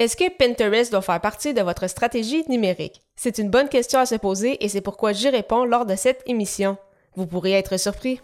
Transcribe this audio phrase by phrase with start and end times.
[0.00, 3.02] Est-ce que Pinterest doit faire partie de votre stratégie numérique?
[3.16, 6.22] C'est une bonne question à se poser et c'est pourquoi j'y réponds lors de cette
[6.26, 6.76] émission.
[7.16, 8.20] Vous pourriez être surpris.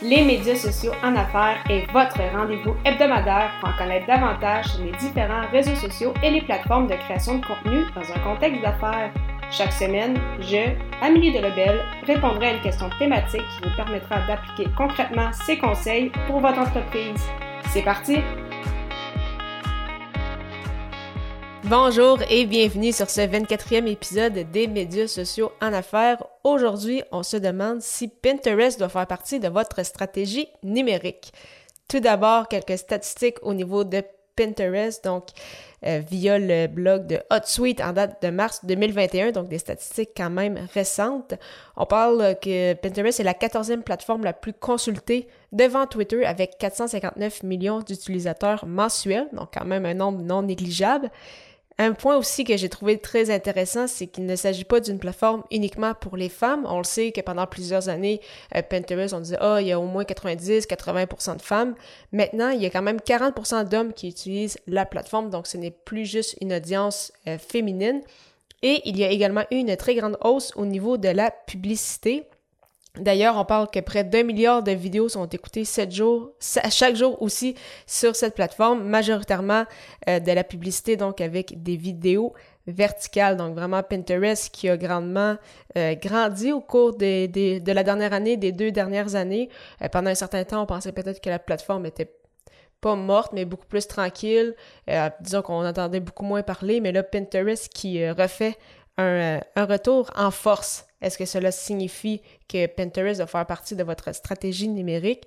[0.00, 4.92] Les médias sociaux en affaires est votre rendez-vous hebdomadaire pour en connaître davantage sur les
[4.92, 9.12] différents réseaux sociaux et les plateformes de création de contenu dans un contexte d'affaires.
[9.50, 10.70] Chaque semaine, je,
[11.02, 16.38] Amélie Delebel, répondrai à une question thématique qui vous permettra d'appliquer concrètement ces conseils pour
[16.38, 17.26] votre entreprise.
[17.72, 18.18] C'est parti!
[21.64, 26.22] Bonjour et bienvenue sur ce 24e épisode des médias sociaux en affaires.
[26.44, 31.32] Aujourd'hui, on se demande si Pinterest doit faire partie de votre stratégie numérique.
[31.88, 34.02] Tout d'abord, quelques statistiques au niveau de
[34.36, 35.24] Pinterest, donc
[35.84, 40.30] euh, via le blog de HotSuite en date de mars 2021, donc des statistiques quand
[40.30, 41.34] même récentes.
[41.76, 47.42] On parle que Pinterest est la 14e plateforme la plus consultée devant Twitter avec 459
[47.42, 51.10] millions d'utilisateurs mensuels, donc quand même un nombre non négligeable.
[51.80, 55.44] Un point aussi que j'ai trouvé très intéressant, c'est qu'il ne s'agit pas d'une plateforme
[55.52, 56.66] uniquement pour les femmes.
[56.68, 58.20] On le sait que pendant plusieurs années,
[58.56, 61.76] euh, Pinterest, on disait, ah, il y a au moins 90-80% de femmes.
[62.10, 65.70] Maintenant, il y a quand même 40% d'hommes qui utilisent la plateforme, donc ce n'est
[65.70, 68.02] plus juste une audience euh, féminine.
[68.62, 72.24] Et il y a également eu une très grande hausse au niveau de la publicité.
[73.00, 77.54] D'ailleurs, on parle que près d'un milliard de vidéos sont écoutées chaque jour aussi
[77.86, 79.64] sur cette plateforme, majoritairement
[80.08, 82.34] euh, de la publicité, donc avec des vidéos
[82.66, 83.36] verticales.
[83.36, 85.36] Donc vraiment Pinterest qui a grandement
[85.76, 89.48] euh, grandi au cours de la dernière année, des deux dernières années.
[89.82, 92.12] Euh, pendant un certain temps, on pensait peut-être que la plateforme était
[92.80, 94.54] pas morte, mais beaucoup plus tranquille.
[95.20, 98.56] disons qu'on entendait beaucoup moins parler, mais là, Pinterest qui refait
[98.98, 103.84] un, un retour en force est-ce que cela signifie que Pinterest doit faire partie de
[103.84, 105.24] votre stratégie numérique?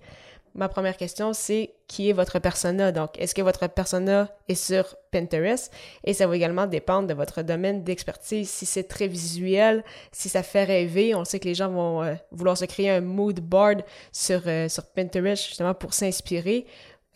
[0.54, 2.92] Ma première question, c'est qui est votre persona?
[2.92, 5.72] Donc, est-ce que votre persona est sur Pinterest?
[6.04, 8.50] Et ça va également dépendre de votre domaine d'expertise.
[8.50, 12.16] Si c'est très visuel, si ça fait rêver, on sait que les gens vont euh,
[12.32, 16.66] vouloir se créer un mood board sur, euh, sur Pinterest justement pour s'inspirer.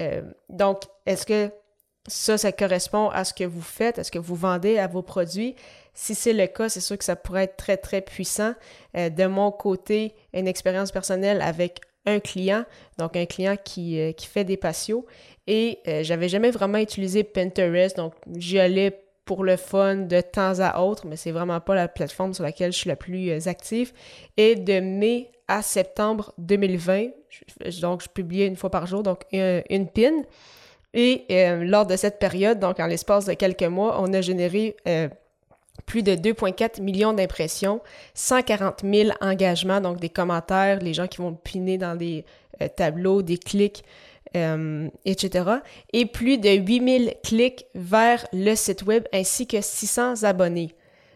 [0.02, 1.52] Euh, donc, est-ce que
[2.08, 5.02] ça, ça correspond à ce que vous faites, à ce que vous vendez à vos
[5.02, 5.56] produits?
[5.94, 8.54] Si c'est le cas, c'est sûr que ça pourrait être très, très puissant.
[8.98, 12.66] Euh, de mon côté, une expérience personnelle avec un client,
[13.00, 15.06] donc un client qui, euh, qui fait des patios.
[15.48, 20.60] Et euh, j'avais jamais vraiment utilisé Pinterest, donc j'y allais pour le fun de temps
[20.60, 23.92] à autre, mais c'est vraiment pas la plateforme sur laquelle je suis la plus active.
[24.38, 27.08] Et de mai à septembre 2020,
[27.82, 30.24] donc je publiais une fois par jour, donc une, pin.
[30.96, 31.26] Et
[31.62, 34.78] lors de cette période, donc en l'espace de quelques mois, on a généré
[35.86, 37.82] plus de 2,4 millions d'impressions,
[38.14, 42.26] 140 000 engagements, donc des commentaires, les gens qui vont piner dans des
[42.62, 43.84] euh, tableaux, des clics,
[44.36, 45.50] euh, etc.
[45.94, 50.76] Et plus de 000 clics vers le site web ainsi que 600 abonnés.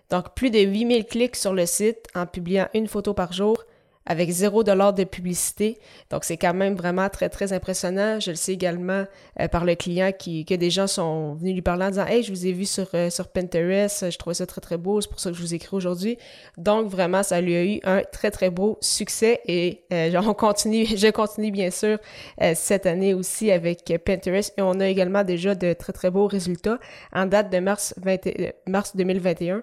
[0.09, 3.63] Donc plus de 000 clics sur le site en publiant une photo par jour,
[4.09, 5.77] avec zéro dollar de publicité.
[6.09, 8.19] Donc, c'est quand même vraiment très, très impressionnant.
[8.19, 9.05] Je le sais également
[9.39, 12.23] euh, par le client qui, que des gens sont venus lui parler en disant Hey,
[12.23, 15.09] je vous ai vu sur, euh, sur Pinterest, je trouvais ça très, très beau, c'est
[15.09, 16.17] pour ça que je vous écris aujourd'hui.
[16.57, 20.85] Donc, vraiment, ça lui a eu un très, très beau succès et euh, on continue,
[20.97, 21.99] je continue bien sûr
[22.55, 26.79] cette année aussi avec Pinterest et on a également déjà de très, très beaux résultats
[27.13, 28.17] en date de mars, 20,
[28.67, 29.61] mars 2021.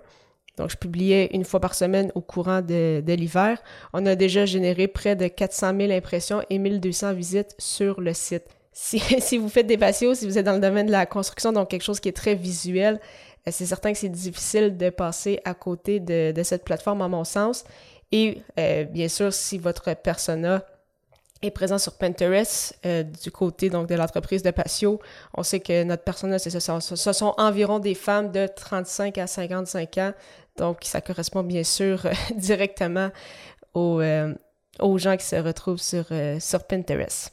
[0.56, 3.62] Donc, je publiais une fois par semaine au courant de, l'hiver.
[3.92, 8.44] On a déjà généré près de 400 000 impressions et 1200 visites sur le site.
[8.72, 11.52] Si, si vous faites des patios, si vous êtes dans le domaine de la construction,
[11.52, 13.00] donc quelque chose qui est très visuel,
[13.46, 17.24] euh, c'est certain que c'est difficile de passer à côté de, cette plateforme, à mon
[17.24, 17.64] sens.
[18.12, 20.64] Et euh, bien sûr, si votre persona
[21.42, 25.00] est présent sur Pinterest euh, du côté donc de l'entreprise de Patio.
[25.34, 29.98] On sait que notre persona, ce, ce sont environ des femmes de 35 à 55
[29.98, 30.12] ans
[30.56, 33.10] donc, ça correspond bien sûr euh, directement
[33.76, 34.34] euh,
[34.80, 37.32] aux, gens qui se retrouvent sur, euh, sur Pinterest.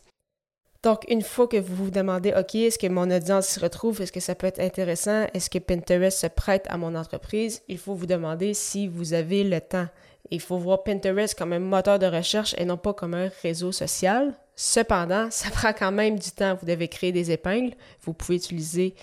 [0.84, 4.02] Donc, une fois que vous vous demandez, OK, est-ce que mon audience s'y retrouve?
[4.02, 5.26] Est-ce que ça peut être intéressant?
[5.34, 7.62] Est-ce que Pinterest se prête à mon entreprise?
[7.70, 9.88] Il faut vous demander si vous avez le temps.
[10.30, 13.72] Il faut voir Pinterest comme un moteur de recherche et non pas comme un réseau
[13.72, 14.34] social.
[14.58, 16.56] Cependant, ça prend quand même du temps.
[16.56, 17.76] Vous devez créer des épingles.
[18.02, 18.94] Vous pouvez utiliser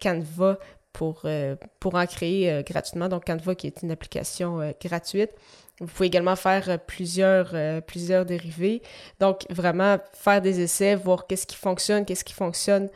[0.00, 0.58] Canva
[0.96, 3.10] pour, euh, pour en créer euh, gratuitement.
[3.10, 5.30] Donc, Canva, qui est une application euh, gratuite.
[5.78, 8.80] Vous pouvez également faire plusieurs, plusieurs dérivés.
[9.20, 12.88] Donc, vraiment faire des essais, voir qu'est-ce qui fonctionne, qu'est-ce qui fonctionne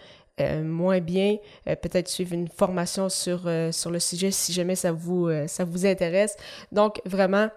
[0.62, 1.36] moins bien.
[1.66, 6.36] Peut-être suivre une formation sur, sur le sujet si jamais ça vous, ça vous intéresse.
[6.72, 7.50] Donc, vraiment,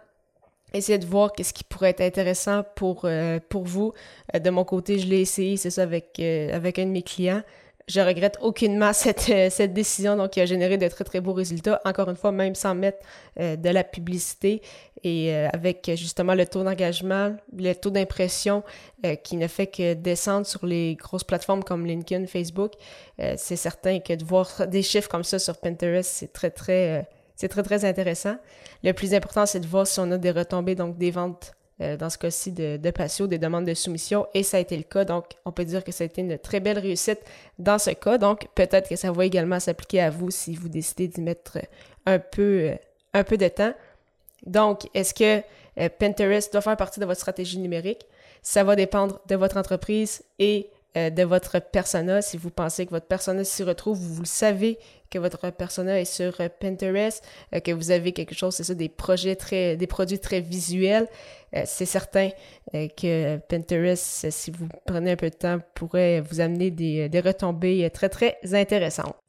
[0.74, 3.08] essayer de voir qu'est-ce qui pourrait être intéressant pour,
[3.48, 3.94] pour vous.
[4.34, 7.44] de mon côté, je l'ai essayé, c'est ça, avec, avec un de mes clients.
[7.88, 11.34] Je regrette aucunement cette, euh, cette décision donc, qui a généré de très très beaux
[11.34, 11.82] résultats.
[11.86, 13.00] Encore une fois, même sans mettre
[13.40, 14.62] euh, de la publicité
[15.04, 18.64] et euh, avec justement le taux d'engagement, le taux d'impression
[19.24, 22.72] qui ne fait que descendre sur les grosses plateformes comme LinkedIn, Facebook,
[23.36, 27.06] c'est certain que de voir des chiffres comme ça sur Pinterest, c'est très très
[27.36, 28.38] c'est très très intéressant.
[28.82, 31.52] Le plus important, c'est de voir si on a des retombées, donc des ventes
[31.82, 34.78] euh, dans ce cas-ci de, de patio, des demandes de soumission, et ça a été
[34.78, 35.06] le cas.
[35.06, 37.20] Donc, on peut dire que ça a été une très belle réussite
[37.58, 38.18] dans ce cas.
[38.18, 41.58] Donc, peut-être que ça va également s'appliquer à vous si vous décidez d'y mettre
[42.06, 42.76] un peu, euh,
[43.14, 43.74] un peu de temps.
[44.46, 45.44] Donc, est-ce que
[45.80, 48.06] euh, Pinterest doit faire partie de votre stratégie numérique?
[48.44, 52.22] Ça va dépendre de votre entreprise et de votre persona.
[52.22, 54.78] Si vous pensez que votre persona s'y retrouve, vous, vous le savez
[55.14, 57.24] que votre persona est sur Pinterest,
[57.64, 61.08] que vous avez quelque chose, c'est ça, des projets très, des produits très visuels,
[61.56, 62.30] euh, c'est certain
[62.74, 67.20] euh, que Pinterest, si vous prenez un peu de temps, pourrait vous amener des, des
[67.20, 69.23] retombées très, très intéressantes.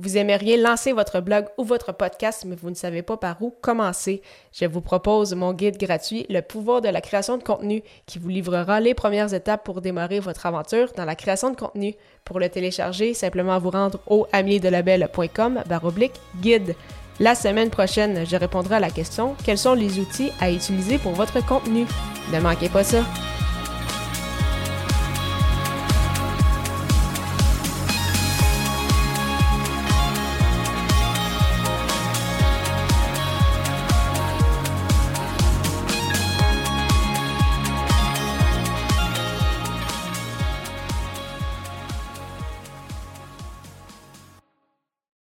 [0.00, 3.50] Vous aimeriez lancer votre blog ou votre podcast, mais vous ne savez pas par où
[3.60, 4.22] commencer.
[4.52, 8.28] Je vous propose mon guide gratuit, Le pouvoir de la création de contenu, qui vous
[8.28, 11.96] livrera les premières étapes pour démarrer votre aventure dans la création de contenu.
[12.24, 16.76] Pour le télécharger, simplement vous rendre au amierdelabel.com baroblique guide.
[17.18, 21.12] La semaine prochaine, je répondrai à la question quels sont les outils à utiliser pour
[21.12, 21.86] votre contenu?
[22.32, 23.02] Ne manquez pas ça.